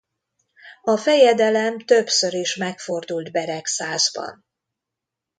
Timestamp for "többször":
1.79-2.33